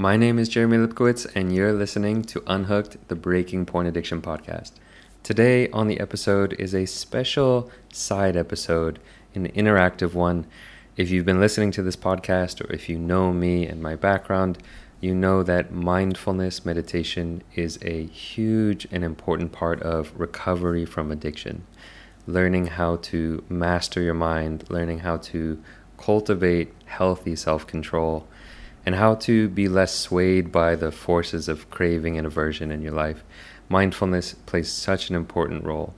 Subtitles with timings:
[0.00, 4.72] My name is Jeremy Lipkowitz, and you're listening to Unhooked, the Breaking Porn Addiction podcast.
[5.22, 8.98] Today on the episode is a special side episode,
[9.34, 10.46] an interactive one.
[10.96, 14.56] If you've been listening to this podcast, or if you know me and my background,
[15.02, 21.66] you know that mindfulness meditation is a huge and important part of recovery from addiction.
[22.26, 25.62] Learning how to master your mind, learning how to
[25.98, 28.26] cultivate healthy self control,
[28.86, 32.92] and how to be less swayed by the forces of craving and aversion in your
[32.92, 33.22] life.
[33.68, 35.94] Mindfulness plays such an important role.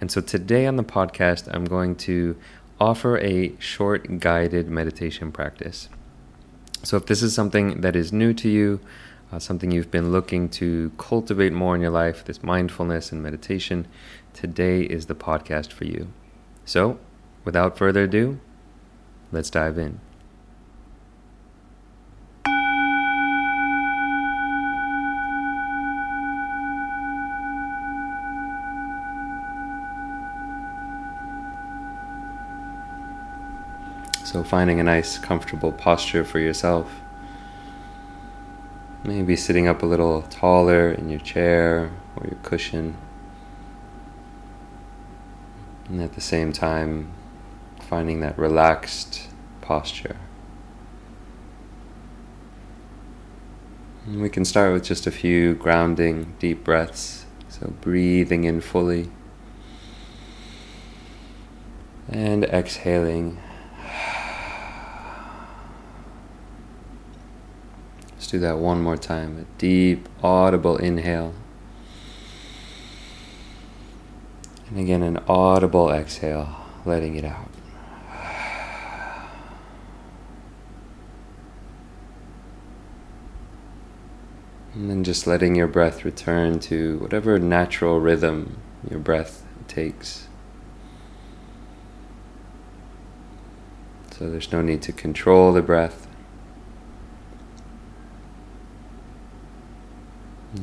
[0.00, 2.36] And so today on the podcast, I'm going to
[2.80, 5.88] offer a short guided meditation practice.
[6.84, 8.80] So if this is something that is new to you,
[9.32, 13.86] uh, something you've been looking to cultivate more in your life, this mindfulness and meditation,
[14.32, 16.08] today is the podcast for you.
[16.64, 16.98] So,
[17.44, 18.40] without further ado,
[19.32, 20.00] let's dive in.
[34.30, 37.00] So, finding a nice, comfortable posture for yourself.
[39.02, 42.98] Maybe sitting up a little taller in your chair or your cushion.
[45.88, 47.10] And at the same time,
[47.80, 49.30] finding that relaxed
[49.62, 50.18] posture.
[54.04, 57.24] And we can start with just a few grounding deep breaths.
[57.48, 59.08] So, breathing in fully
[62.10, 63.38] and exhaling
[68.28, 69.38] Do that one more time.
[69.38, 71.32] A deep, audible inhale.
[74.68, 76.54] And again, an audible exhale,
[76.84, 77.48] letting it out.
[84.74, 88.58] And then just letting your breath return to whatever natural rhythm
[88.90, 90.28] your breath takes.
[94.10, 96.07] So there's no need to control the breath.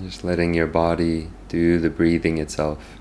[0.04, 3.00] Just letting your body do the breathing itself.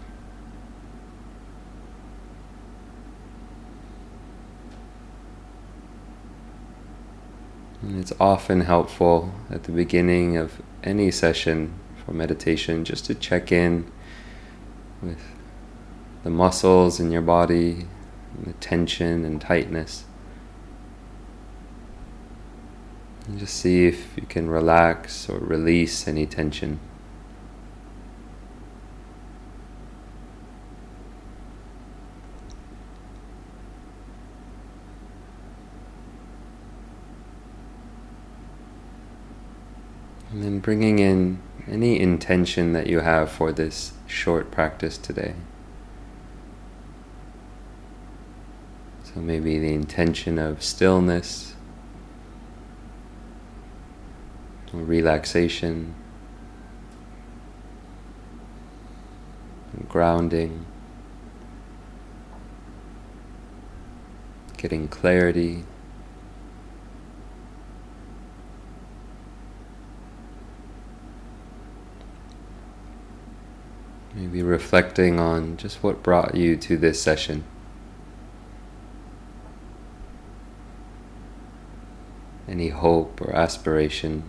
[7.83, 11.75] And it's often helpful at the beginning of any session
[12.05, 13.91] for meditation just to check in
[15.03, 15.21] with
[16.23, 17.87] the muscles in your body,
[18.43, 20.05] the tension and tightness.
[23.27, 26.79] And just see if you can relax or release any tension.
[40.31, 45.35] And then bringing in any intention that you have for this short practice today.
[49.05, 51.55] So maybe the intention of stillness
[54.83, 55.95] relaxation,
[59.73, 60.67] and grounding,
[64.57, 65.65] getting clarity.
[74.15, 77.43] Maybe reflecting on just what brought you to this session.
[82.47, 84.23] Any hope or aspiration.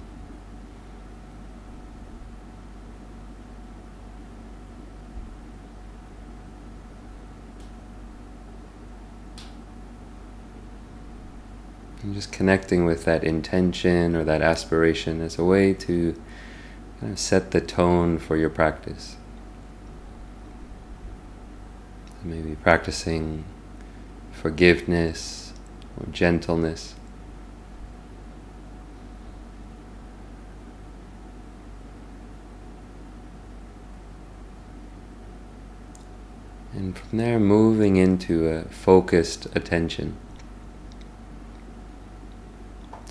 [12.01, 16.13] And just connecting with that intention or that aspiration as a way to
[17.01, 19.17] kind of set the tone for your practice.
[22.23, 23.43] Maybe practicing
[24.31, 25.51] forgiveness
[25.99, 26.95] or gentleness.
[36.71, 40.15] And from there, moving into a focused attention.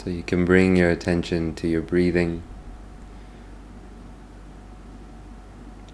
[0.05, 2.43] So you can bring your attention to your breathing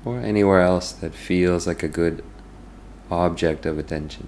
[0.04, 2.24] or anywhere else that feels like a good
[3.08, 4.26] object of attention.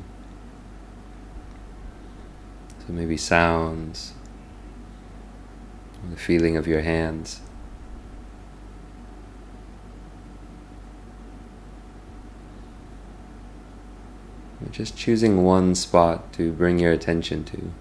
[2.86, 4.12] So maybe sounds,
[6.08, 7.40] the feeling of your hands.
[14.70, 17.72] Just choosing one spot to bring your attention to.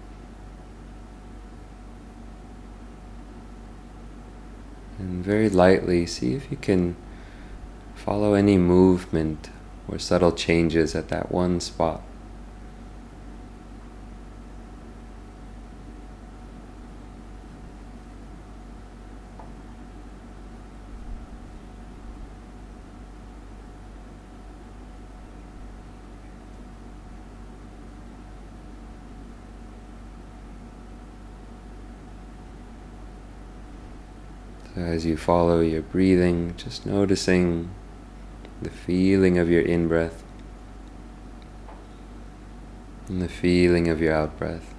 [5.02, 6.96] And very lightly, see if you can
[7.94, 9.50] follow any movement
[9.88, 12.02] or subtle changes at that one spot.
[34.74, 37.70] So as you follow your breathing, just noticing
[38.60, 40.22] the feeling of your in breath
[43.08, 44.74] and the feeling of your out breath.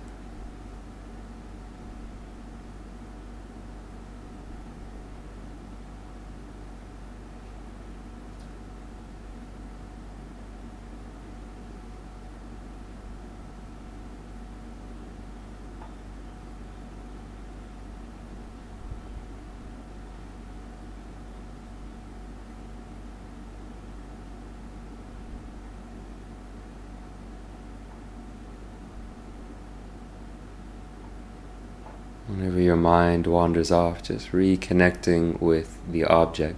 [32.35, 36.57] Whenever your mind wanders off, just reconnecting with the object,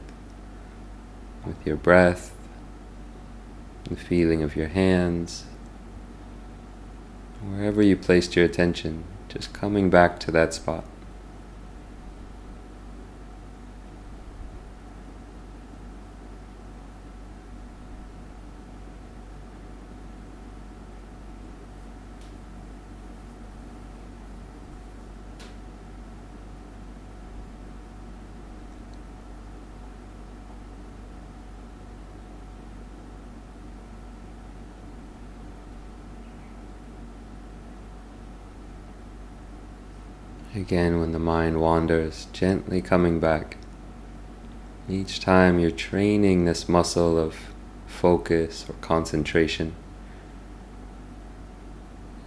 [1.45, 2.33] with your breath,
[3.83, 5.43] the feeling of your hands,
[7.41, 10.85] wherever you placed your attention, just coming back to that spot.
[40.55, 43.57] Again, when the mind wanders, gently coming back.
[44.87, 47.35] Each time you're training this muscle of
[47.87, 49.75] focus or concentration.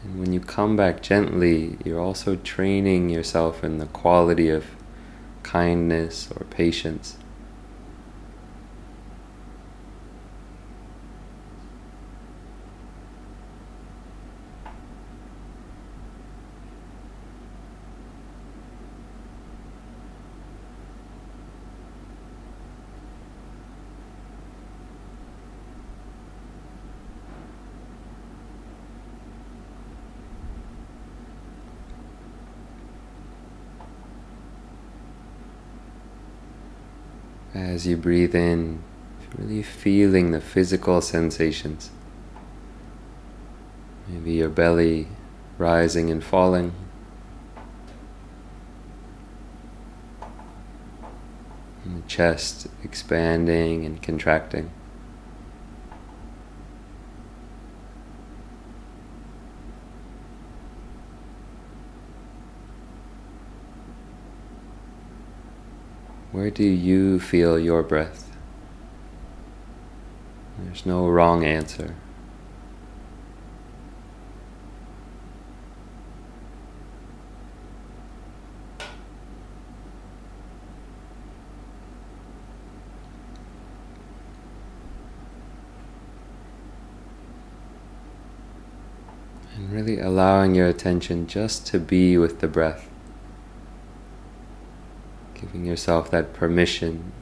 [0.05, 4.67] And when you come back gently, you're also training yourself in the quality of
[5.43, 7.17] kindness or patience.
[37.55, 38.83] As you breathe in,
[39.37, 41.91] really feeling the physical sensations.
[44.07, 45.09] Maybe your belly
[45.59, 46.73] rising and falling.
[51.85, 54.71] And the chest expanding and contracting.
[66.39, 68.31] Where do you feel your breath?
[70.57, 71.97] There's no wrong answer.
[89.57, 92.89] And really allowing your attention just to be with the breath
[95.53, 97.13] giving yourself that permission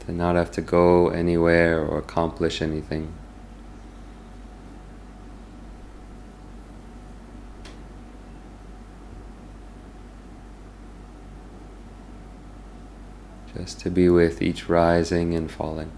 [0.00, 3.12] to not have to go anywhere or accomplish anything.
[13.56, 15.90] Just to be with each rising and falling.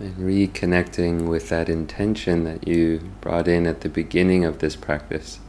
[0.00, 5.40] And reconnecting with that intention that you brought in at the beginning of this practice.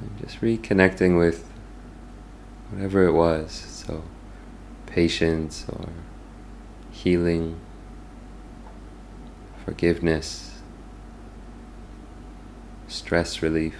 [0.00, 1.48] And just reconnecting with
[2.70, 3.52] whatever it was.
[3.52, 4.02] So,
[4.86, 5.90] patience or
[6.90, 7.60] healing,
[9.64, 10.60] forgiveness,
[12.88, 13.76] stress relief.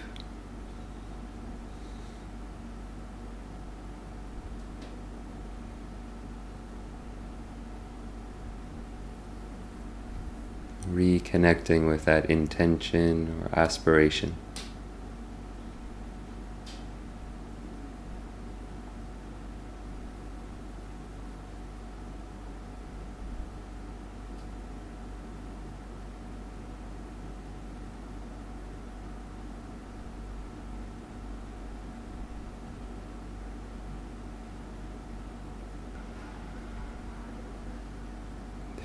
[10.93, 14.37] Reconnecting with that intention or aspiration.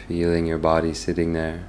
[0.07, 1.67] feeling your body sitting there.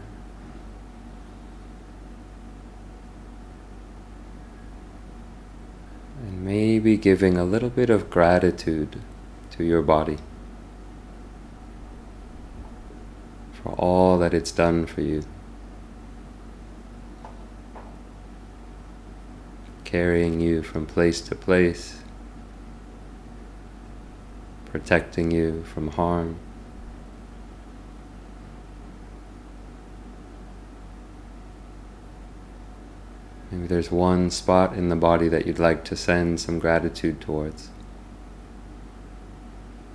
[6.88, 9.02] Maybe giving a little bit of gratitude
[9.50, 10.16] to your body
[13.52, 15.22] for all that it's done for you.
[19.84, 21.98] Carrying you from place to place,
[24.64, 26.38] protecting you from harm.
[33.58, 37.70] Maybe there's one spot in the body that you'd like to send some gratitude towards.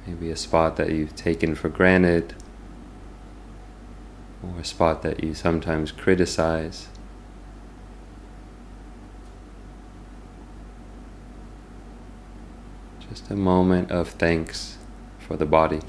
[0.06, 2.36] Maybe a spot that you've taken for granted,
[4.44, 6.90] or a spot that you sometimes criticize.
[13.10, 14.78] Just a moment of thanks
[15.20, 15.80] for the body.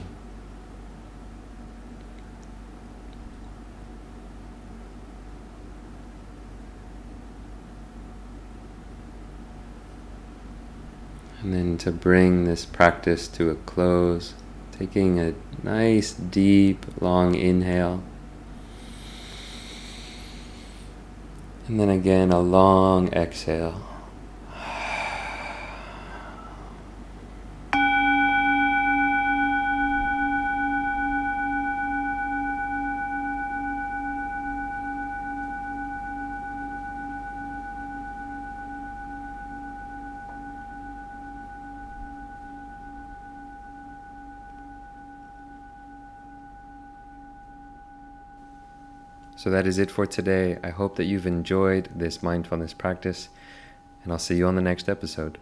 [11.45, 14.33] And then to bring this practice to a close,
[14.73, 18.03] taking a nice, deep, long inhale.
[21.69, 23.94] And then again, a long exhale.
[49.45, 50.57] So that is it for today.
[50.65, 53.29] I hope that you've enjoyed this mindfulness practice,
[54.03, 55.37] and I'll see you on the next episode.